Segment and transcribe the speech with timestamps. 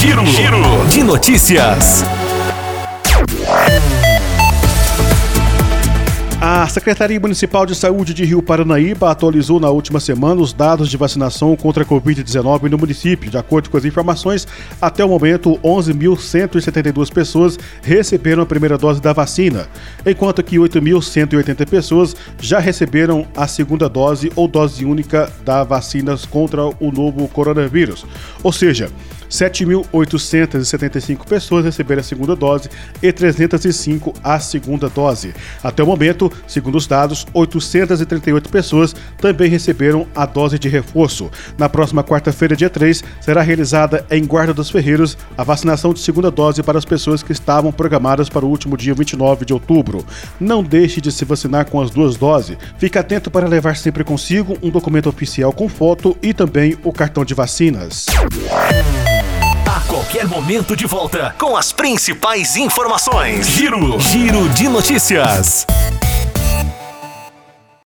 [0.00, 2.04] Giro, Giro de notícias.
[6.40, 10.96] A Secretaria Municipal de Saúde de Rio Paranaíba atualizou na última semana os dados de
[10.96, 13.28] vacinação contra a Covid-19 no município.
[13.28, 14.46] De acordo com as informações,
[14.80, 19.68] até o momento, 11.172 pessoas receberam a primeira dose da vacina,
[20.06, 26.64] enquanto que 8.180 pessoas já receberam a segunda dose ou dose única da vacina contra
[26.64, 28.06] o novo coronavírus.
[28.44, 28.92] Ou seja,
[29.28, 32.68] 7.875 pessoas receberam a segunda dose
[33.02, 35.34] e 305 a segunda dose.
[35.62, 41.30] Até o momento, segundo os dados, 838 pessoas também receberam a dose de reforço.
[41.56, 46.30] Na próxima quarta-feira, dia 3, será realizada em Guarda dos Ferreiros a vacinação de segunda
[46.30, 50.04] dose para as pessoas que estavam programadas para o último dia 29 de outubro.
[50.40, 52.56] Não deixe de se vacinar com as duas doses.
[52.78, 57.24] Fique atento para levar sempre consigo um documento oficial com foto e também o cartão
[57.24, 58.06] de vacinas.
[60.08, 63.46] Qualquer momento de volta com as principais informações.
[63.46, 65.66] Giro, Giro de notícias.